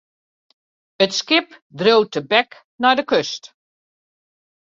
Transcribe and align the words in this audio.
It 1.05 1.11
skip 1.17 1.47
dreau 1.79 2.01
tebek 2.13 2.49
nei 2.81 2.95
de 2.99 3.03
kust. 3.11 3.43